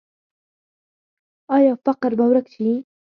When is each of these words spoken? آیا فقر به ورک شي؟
آیا 1.55 1.73
فقر 1.85 2.11
به 2.17 2.25
ورک 2.29 2.45
شي؟ 2.53 2.67